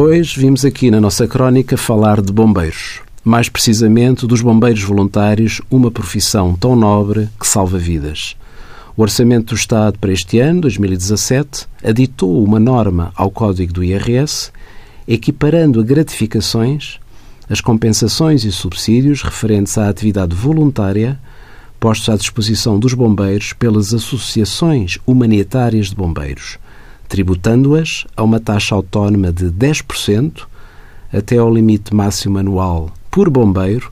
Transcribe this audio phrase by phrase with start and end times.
[0.00, 3.00] Hoje vimos aqui na nossa crónica falar de bombeiros.
[3.24, 8.36] Mais precisamente dos bombeiros voluntários, uma profissão tão nobre que salva vidas.
[8.96, 14.52] O Orçamento do Estado para este ano, 2017, aditou uma norma ao Código do IRS,
[15.08, 17.00] equiparando a gratificações
[17.50, 21.18] as compensações e subsídios referentes à atividade voluntária
[21.80, 26.56] postos à disposição dos bombeiros pelas associações humanitárias de bombeiros,
[27.08, 30.46] tributando-as a uma taxa autónoma de 10%
[31.12, 33.90] até ao limite máximo anual por bombeiro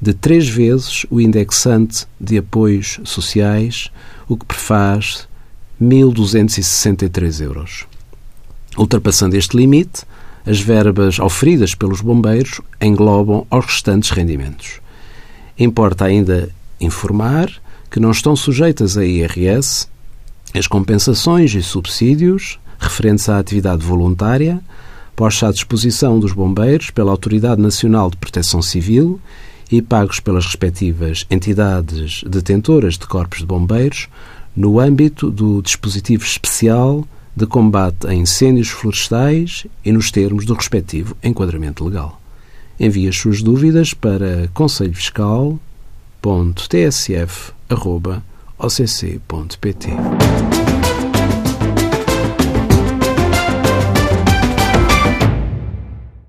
[0.00, 3.90] de três vezes o indexante de apoios sociais,
[4.28, 5.28] o que prefaz
[5.80, 7.86] 1.263 euros.
[8.76, 10.02] Ultrapassando este limite,
[10.44, 14.80] as verbas oferidas pelos bombeiros englobam os restantes rendimentos.
[15.58, 16.48] Importa ainda
[16.80, 17.52] informar
[17.90, 19.86] que não estão sujeitas a IRS
[20.54, 24.60] as compensações e subsídios referentes à atividade voluntária
[25.14, 29.20] postos à disposição dos bombeiros pela Autoridade Nacional de Proteção Civil
[29.70, 34.08] e pagos pelas respectivas entidades detentoras de corpos de bombeiros
[34.54, 41.16] no âmbito do dispositivo especial de combate a incêndios florestais e nos termos do respectivo
[41.22, 42.20] enquadramento legal.
[42.78, 44.48] Envie as suas dúvidas para
[48.62, 50.71] conselhofiscal.tsf.occ.pt.